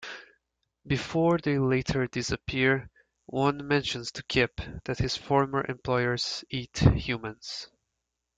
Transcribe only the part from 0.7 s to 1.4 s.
Before